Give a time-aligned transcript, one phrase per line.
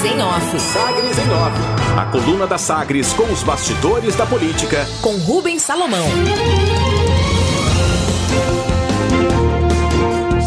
[0.00, 0.60] Sagres em Off.
[0.60, 1.98] Sagres em Off.
[1.98, 4.86] A coluna da Sagres com os bastidores da política.
[5.02, 6.06] Com Rubens Salomão.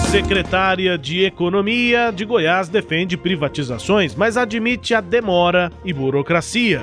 [0.10, 6.82] Secretária de Economia de Goiás defende privatizações, mas admite a demora e burocracia.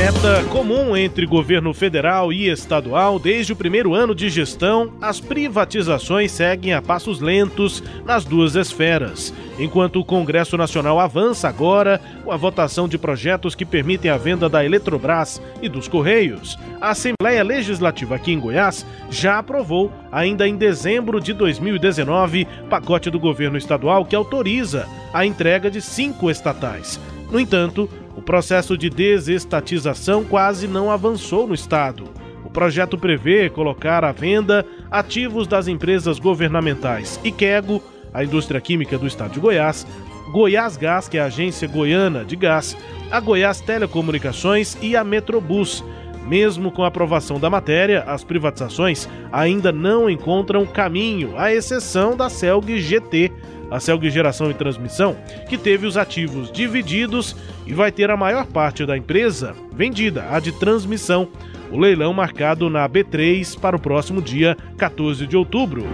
[0.00, 6.32] Meta comum entre governo federal e estadual desde o primeiro ano de gestão, as privatizações
[6.32, 9.30] seguem a passos lentos nas duas esferas.
[9.58, 14.48] Enquanto o Congresso Nacional avança agora com a votação de projetos que permitem a venda
[14.48, 20.56] da Eletrobras e dos Correios, a Assembleia Legislativa aqui em Goiás já aprovou, ainda em
[20.56, 26.98] dezembro de 2019, pacote do governo estadual que autoriza a entrega de cinco estatais.
[27.30, 32.04] No entanto, o processo de desestatização quase não avançou no estado.
[32.44, 39.06] O projeto prevê colocar à venda ativos das empresas governamentais Iquego, a indústria química do
[39.06, 39.86] estado de Goiás,
[40.32, 42.76] Goiás Gás, que é a agência goiana de gás,
[43.10, 45.84] a Goiás Telecomunicações e a Metrobus.
[46.26, 52.28] Mesmo com a aprovação da matéria, as privatizações ainda não encontram caminho, à exceção da
[52.28, 53.32] Celg GT,
[53.70, 55.16] a Celg Geração e Transmissão,
[55.48, 60.40] que teve os ativos divididos e vai ter a maior parte da empresa vendida, a
[60.40, 61.28] de transmissão.
[61.70, 65.86] O leilão marcado na B3 para o próximo dia 14 de outubro.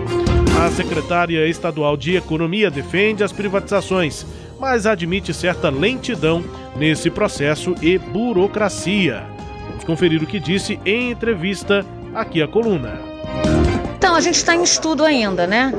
[0.59, 4.25] A secretária estadual de Economia defende as privatizações,
[4.59, 6.43] mas admite certa lentidão
[6.77, 9.36] nesse processo e burocracia.
[9.87, 12.99] Conferir o que disse em entrevista aqui a coluna.
[13.97, 15.73] Então, a gente está em estudo ainda, né?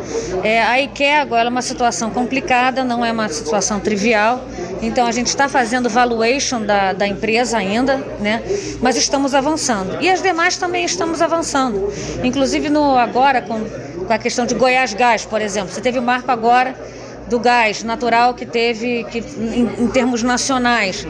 [0.43, 4.43] É, a IKEA agora é uma situação complicada, não é uma situação trivial.
[4.81, 8.41] Então, a gente está fazendo valuation da, da empresa ainda, né?
[8.81, 10.01] Mas estamos avançando.
[10.01, 11.91] E as demais também estamos avançando.
[12.23, 13.63] Inclusive, no, agora, com,
[14.05, 15.71] com a questão de Goiás Gás, por exemplo.
[15.71, 16.75] Você teve o marco agora
[17.29, 21.05] do gás natural que teve que, em, em termos nacionais.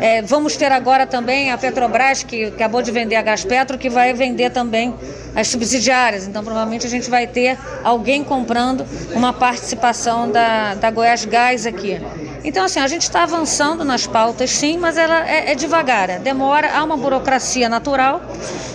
[0.00, 3.88] É, vamos ter agora também a Petrobras, que acabou de vender a Gás Petro, que
[3.88, 4.94] vai vender também
[5.34, 6.26] as subsidiárias.
[6.26, 8.84] Então, provavelmente, a gente vai ter alguém comprando
[9.14, 12.00] uma participação da, da Goiás Gás aqui.
[12.44, 16.72] Então, assim, a gente está avançando nas pautas, sim, mas ela é, é, devagar, demora,
[16.74, 18.20] há uma burocracia natural.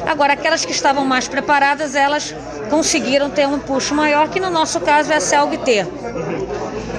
[0.05, 2.33] Agora, aquelas que estavam mais preparadas, elas
[2.69, 5.85] conseguiram ter um puxo maior, que no nosso caso é a CELG-T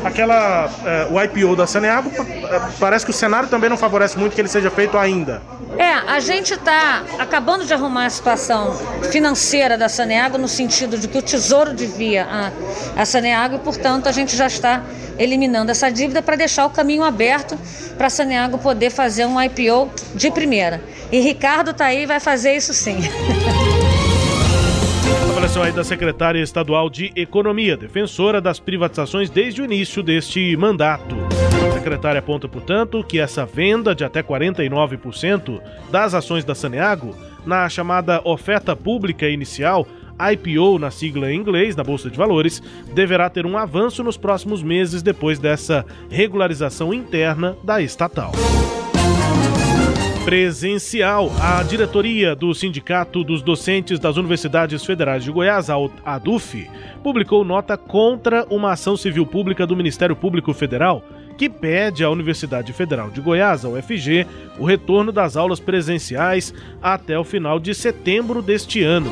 [0.04, 4.34] aquela é, o IPO da Saneago é, parece que o cenário também não favorece muito
[4.34, 5.42] que ele seja feito ainda.
[5.76, 8.74] É, a gente está acabando de arrumar a situação
[9.10, 14.08] financeira da Saneago no sentido de que o Tesouro devia a, a Saneago e, portanto,
[14.08, 14.82] a gente já está
[15.18, 17.58] eliminando essa dívida para deixar o caminho aberto
[17.96, 20.80] para a Saneago poder fazer um IPO de primeira.
[21.10, 22.98] E Ricardo está aí e vai fazer isso sim.
[25.48, 31.16] avaliação aí da secretária estadual de Economia, defensora das privatizações desde o início deste mandato.
[31.68, 35.60] A secretária aponta, portanto, que essa venda de até 49%
[35.90, 37.14] das ações da Saneago,
[37.46, 39.86] na chamada oferta pública inicial,
[40.32, 44.62] IPO na sigla em inglês, na Bolsa de Valores, deverá ter um avanço nos próximos
[44.62, 48.32] meses depois dessa regularização interna da estatal
[50.28, 51.32] presencial.
[51.40, 56.68] A diretoria do Sindicato dos Docentes das Universidades Federais de Goiás, a ADUF,
[57.02, 61.02] publicou nota contra uma ação civil pública do Ministério Público Federal
[61.38, 64.26] que pede à Universidade Federal de Goiás, a UFG,
[64.58, 66.52] o retorno das aulas presenciais
[66.82, 69.10] até o final de setembro deste ano.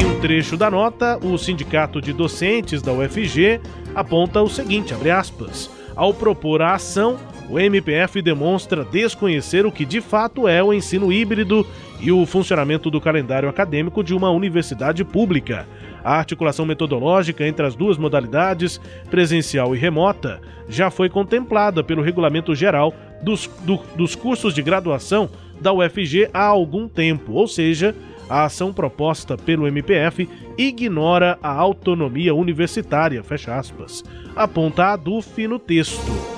[0.00, 3.60] Em um trecho da nota, o Sindicato de Docentes da UFG
[3.96, 7.16] aponta o seguinte, aspas, ao propor a ação,
[7.48, 11.66] o MPF demonstra desconhecer o que de fato é o ensino híbrido
[12.00, 15.66] e o funcionamento do calendário acadêmico de uma universidade pública.
[16.02, 18.80] A articulação metodológica entre as duas modalidades,
[19.10, 22.92] presencial e remota, já foi contemplada pelo Regulamento Geral
[23.22, 25.30] dos, do, dos Cursos de Graduação
[25.60, 27.94] da UFG há algum tempo, ou seja,
[28.28, 30.28] a ação proposta pelo MPF
[30.58, 36.35] ignora a autonomia universitária, fecha aspas, aponta a DUF no texto.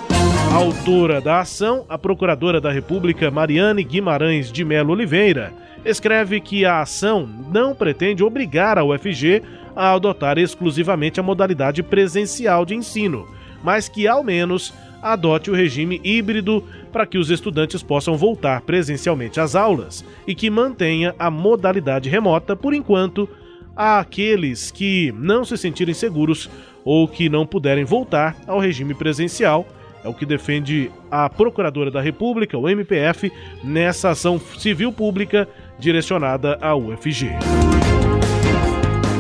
[0.53, 5.53] Autora da ação, a procuradora da República Mariane Guimarães de Melo Oliveira,
[5.85, 9.43] escreve que a ação não pretende obrigar a UFG
[9.77, 13.29] a adotar exclusivamente a modalidade presencial de ensino,
[13.63, 14.73] mas que ao menos
[15.03, 20.51] adote o regime híbrido para que os estudantes possam voltar presencialmente às aulas e que
[20.51, 23.29] mantenha a modalidade remota por enquanto
[23.77, 26.51] àqueles que não se sentirem seguros
[26.85, 29.67] ou que não puderem voltar ao regime presencial
[30.03, 35.49] é o que defende a Procuradora da República, o MPF, nessa ação civil pública
[35.79, 37.31] direcionada à UFG.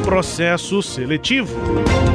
[0.04, 1.54] processo seletivo.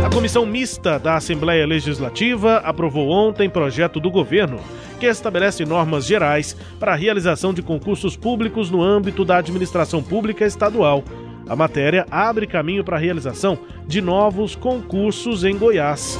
[0.03, 4.59] A comissão mista da Assembleia Legislativa aprovou ontem projeto do governo
[4.99, 10.43] que estabelece normas gerais para a realização de concursos públicos no âmbito da administração pública
[10.43, 11.03] estadual.
[11.47, 16.17] A matéria abre caminho para a realização de novos concursos em Goiás.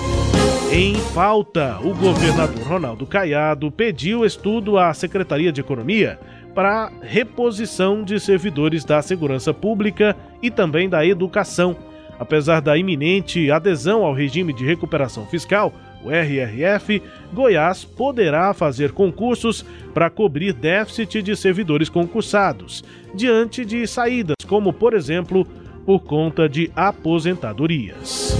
[0.75, 6.19] Em falta, o governador Ronaldo Caiado pediu estudo à Secretaria de Economia
[6.55, 11.77] para reposição de servidores da segurança pública e também da educação.
[12.19, 15.71] Apesar da iminente adesão ao regime de recuperação fiscal,
[16.03, 22.83] o RRF, Goiás poderá fazer concursos para cobrir déficit de servidores concursados,
[23.13, 25.45] diante de saídas, como, por exemplo,
[25.85, 28.35] por conta de aposentadorias.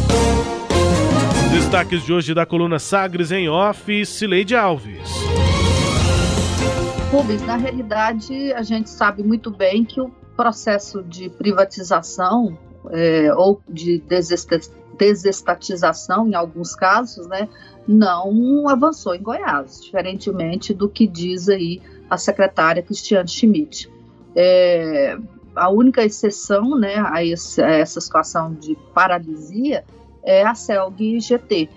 [1.74, 5.10] Destaques de hoje da coluna Sagres em Off, Cileide Alves.
[7.12, 12.56] Rubens, na realidade, a gente sabe muito bem que o processo de privatização
[12.92, 14.04] é, ou de
[15.00, 17.50] desestatização, em alguns casos, né,
[17.88, 23.92] não avançou em Goiás, diferentemente do que diz aí a secretária Cristiane Schmidt.
[24.36, 25.18] É,
[25.56, 29.84] a única exceção né, a, esse, a essa situação de paralisia
[30.24, 31.70] é a CELG GT,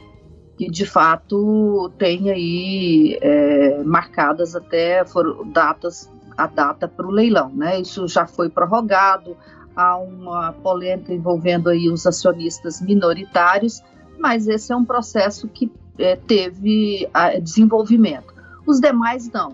[0.56, 7.50] que de fato tem aí é, marcadas até foram datas a data para o leilão,
[7.50, 7.81] né?
[7.81, 9.37] Isso já foi prorrogado,
[9.75, 13.82] há uma polêmica envolvendo aí os acionistas minoritários,
[14.19, 18.34] mas esse é um processo que é, teve a, desenvolvimento.
[18.66, 19.50] Os demais não.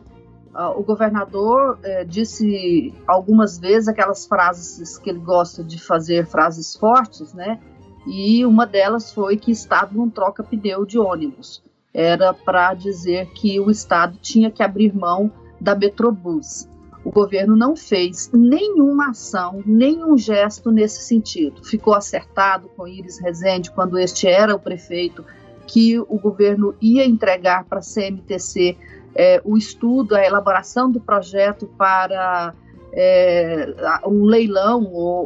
[0.54, 6.76] Uh, o governador é, disse algumas vezes aquelas frases que ele gosta de fazer, frases
[6.76, 7.58] fortes, né?
[8.06, 11.62] E uma delas foi que Estado não troca pneu de ônibus.
[11.94, 16.68] Era para dizer que o Estado tinha que abrir mão da Metrobus.
[17.04, 21.64] O governo não fez nenhuma ação, nenhum gesto nesse sentido.
[21.64, 25.24] Ficou acertado com Iris Rezende, quando este era o prefeito,
[25.66, 28.76] que o governo ia entregar para a CMTC
[29.14, 32.54] é, o estudo, a elaboração do projeto para
[32.92, 33.74] é,
[34.06, 34.82] um leilão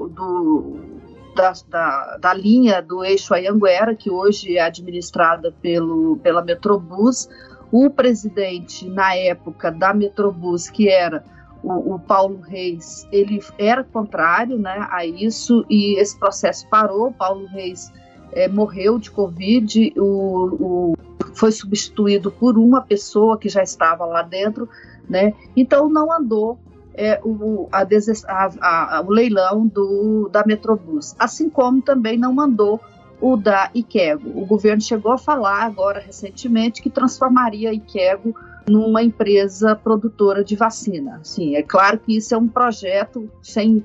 [0.08, 0.95] do,
[1.36, 7.28] da, da, da, linha do eixo Ayanguera, que hoje é administrada pelo, pela Metrobus.
[7.70, 11.22] O presidente, na época da Metrobus, que era
[11.62, 17.12] o, o, Paulo Reis, ele era contrário né, a isso e esse processo parou.
[17.12, 17.92] Paulo Reis
[18.32, 20.94] é, morreu de Covid, o, o,
[21.34, 24.68] foi substituído por uma pessoa que já estava lá dentro,
[25.08, 25.34] né?
[25.54, 26.58] Então não andou
[26.96, 32.80] é, o, a, a, a, o leilão do, da Metrobus, assim como também não mandou
[33.20, 34.40] o da Ikego.
[34.40, 38.34] O governo chegou a falar agora recentemente que transformaria a Ikego
[38.68, 41.20] numa empresa produtora de vacina.
[41.22, 43.84] Sim, é claro que isso é um projeto sem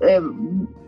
[0.00, 0.20] é,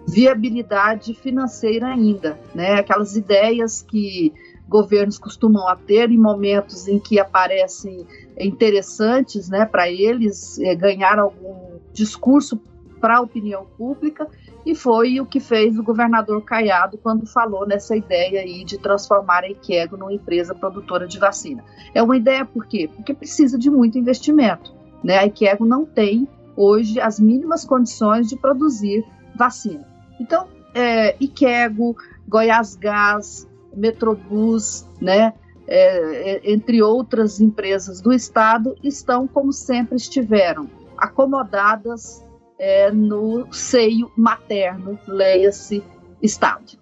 [0.06, 2.74] viabilidade financeira ainda, né?
[2.74, 4.32] Aquelas ideias que
[4.74, 8.04] governos costumam a ter em momentos em que aparecem
[8.36, 12.60] interessantes, né, para eles é, ganhar algum discurso
[13.00, 14.26] para a opinião pública
[14.66, 19.44] e foi o que fez o governador Caiado quando falou nessa ideia aí de transformar
[19.44, 21.62] a Ikego numa empresa produtora de vacina.
[21.94, 22.90] É uma ideia por quê?
[22.92, 24.74] Porque precisa de muito investimento.
[25.04, 25.18] Né?
[25.18, 26.26] A Ikego não tem
[26.56, 29.04] hoje as mínimas condições de produzir
[29.36, 29.86] vacina.
[30.18, 31.94] Então, é, Ikego,
[32.26, 35.32] Goiás Gás, Metrobus, né,
[35.66, 42.22] é, é, entre outras empresas do Estado, estão como sempre estiveram, acomodadas
[42.58, 45.82] é, no seio materno, leia-se
[46.22, 46.78] Estado.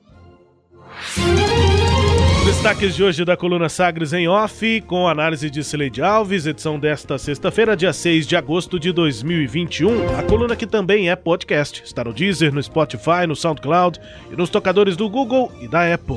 [2.44, 7.16] Destaques de hoje da coluna Sagres em Off, com análise de Cileide Alves, edição desta
[7.16, 10.18] sexta-feira, dia 6 de agosto de 2021.
[10.18, 11.82] A coluna que também é podcast.
[11.84, 13.98] Está no Deezer, no Spotify, no SoundCloud
[14.30, 16.16] e nos tocadores do Google e da Apple.